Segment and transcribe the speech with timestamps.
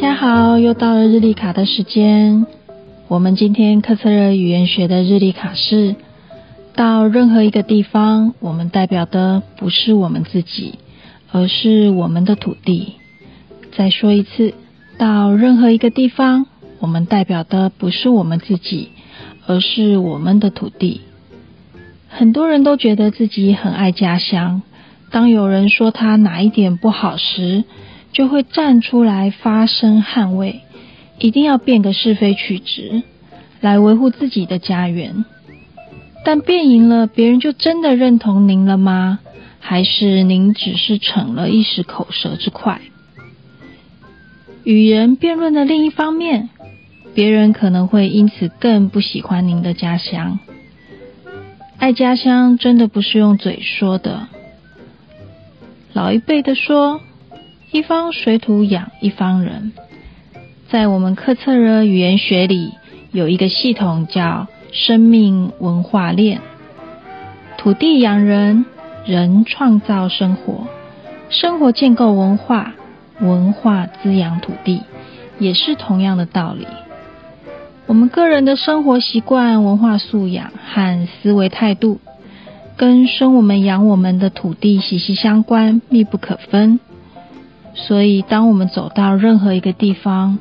[0.00, 2.46] 家好，又到了日历卡的时间。
[3.08, 5.96] 我们今天科特勒语言学的日历卡是：
[6.76, 10.78] 到任何一个地方，我们代表的不是我们自己，
[11.32, 12.92] 而是我们的土地。
[13.76, 14.54] 再说一次，
[14.98, 16.46] 到任何一个地方，
[16.78, 18.90] 我们代表的不是我们自己，
[19.48, 21.00] 而是我们的土地。
[22.08, 24.62] 很多人都觉得自己很爱家乡，
[25.10, 27.64] 当有人说他哪一点不好时，
[28.12, 30.62] 就会站出来发声捍卫，
[31.18, 33.02] 一定要辩个是非曲直，
[33.60, 35.24] 来维护自己的家园。
[36.24, 39.20] 但辩赢了，别人就真的认同您了吗？
[39.60, 42.80] 还是您只是逞了一时口舌之快？
[44.64, 46.48] 与人辩论的另一方面，
[47.14, 50.38] 别人可能会因此更不喜欢您的家乡。
[51.78, 54.28] 爱家乡真的不是用嘴说的，
[55.92, 57.00] 老一辈的说。
[57.70, 59.72] 一方水土养一方人，
[60.70, 62.72] 在我们克测勒语言学里
[63.12, 66.40] 有一个系统叫生命文化链。
[67.58, 68.64] 土地养人，
[69.04, 70.66] 人创造生活，
[71.28, 72.72] 生活建构文化，
[73.20, 74.80] 文化滋养土地，
[75.38, 76.66] 也是同样的道理。
[77.86, 82.00] 我们个人的生活习惯、文化素养和思维态度，
[82.78, 86.80] 跟生我们养我们的土地息息相关，密不可分。
[87.74, 90.38] 所以，当我们走到任何一个地方，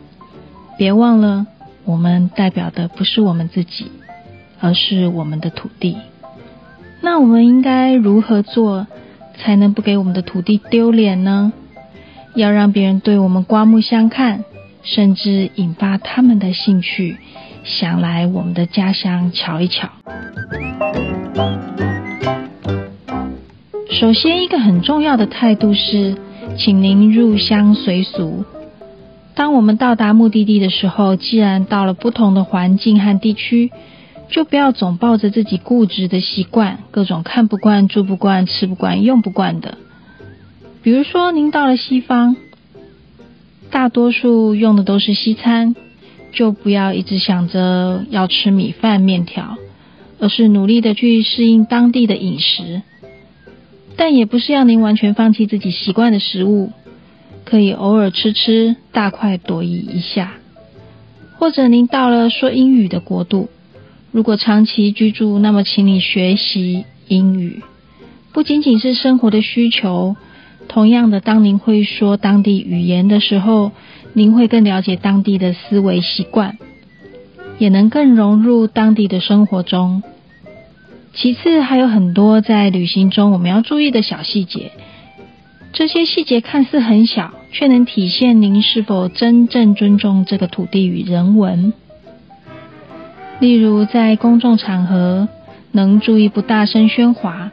[0.78, 1.46] 别忘了，
[1.86, 3.92] 我们代表的不是我们自己，
[4.60, 5.98] 而是我们的土地。
[7.02, 8.88] 那我们应该如何做，
[9.38, 11.54] 才能不给我们的土地丢脸呢？
[12.36, 14.44] 要让别人对我们刮目相看，
[14.84, 17.18] 甚至引发他们的兴趣，
[17.64, 19.90] 想来我们的家乡瞧一瞧。
[23.92, 26.18] 首先，一个很重要的态度是。
[26.58, 28.44] 请您入乡随俗。
[29.36, 33.72] 当我们到达目的地的时候，既然到了不同的环境和地区，
[34.30, 39.78] 就不要总抱着自己固执的习惯，各种看不惯、住不惯、吃不惯、用不惯的。
[40.82, 42.36] 比如说，您到了西方，
[43.70, 45.76] 大多数用的都是西餐，
[46.34, 49.58] 就不要一直想着要吃米饭、面条，
[50.20, 52.82] 而是努力的去适应当地的饮食。
[53.98, 56.72] 但也不是要您完全放弃自己习惯的食物，
[57.44, 60.34] 可以偶尔吃吃，大快朵颐一下。
[61.38, 63.50] 或者您到了说英语的国度，
[64.12, 67.62] 如果长期居住，那么请你学习英语，
[68.32, 70.16] 不仅仅是生活的需求。
[70.68, 73.72] 同样的，当您会说当地语言的时候，
[74.14, 76.58] 您会更了解当地的思维习惯，
[77.58, 80.04] 也能更融入当地的生活中。
[81.20, 84.72] 其次，还有很多在旅行中我们要注意的小细节。
[85.74, 91.74] 这些细节看似很小，却能体现您是否真正尊重这个土地与人文。
[93.40, 95.28] 例如，在公众场合，
[95.72, 97.50] 能注意不大声喧哗。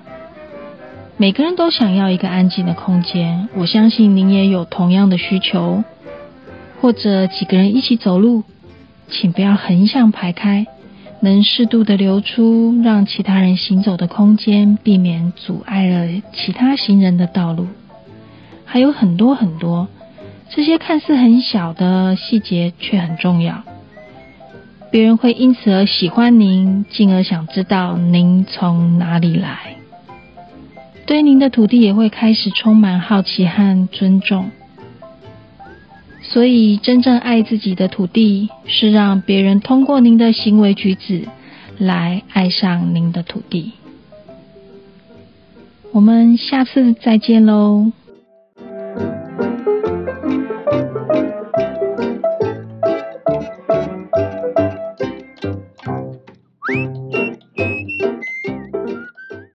[1.16, 5.82] 每个人都想要一个安静的空间，我相信您也有同样的需求。
[6.82, 8.42] 或者几个人一起走路，
[9.08, 10.66] 请不要横向排开。
[11.24, 17.66] 能适度的留出让其他人行走的空间，避免阻碍了其他行人的道路。
[18.66, 19.88] 还有很多很多，
[20.50, 23.62] 这些看似很小的细节却很重要。
[24.90, 29.76] 别人会因此而喜欢您，进而想知道您从哪里来，
[31.06, 34.50] 对您的土地也会开始充满好奇和尊重。
[36.34, 41.28] 所以，真正爱自己的土地，是让别人通过您的行为举止
[41.78, 43.70] 来爱上您的土地。
[45.92, 47.92] 我们下次再见喽。